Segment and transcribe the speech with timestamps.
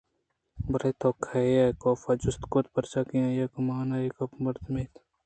[0.71, 4.35] بلئے توکئے ئے ؟کاف ءَ جست کُت پرچا کہ آئی ءِ گُمان ءَ اے دگہ
[4.43, 4.93] مردمے اَت